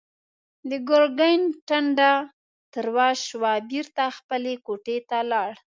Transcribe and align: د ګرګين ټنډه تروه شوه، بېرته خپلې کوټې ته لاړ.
د 0.69 0.71
ګرګين 0.89 1.41
ټنډه 1.67 2.11
تروه 2.73 3.07
شوه، 3.27 3.51
بېرته 3.71 4.03
خپلې 4.17 4.53
کوټې 4.65 4.97
ته 5.09 5.19
لاړ. 5.31 5.51